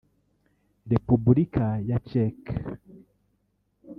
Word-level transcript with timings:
Repubilika 0.91 1.65
ya 1.89 1.97
Czech 2.07 2.43